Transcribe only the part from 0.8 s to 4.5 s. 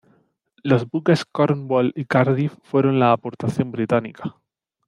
buques "Cornwall" y "Cardiff" fueron la aportación británica.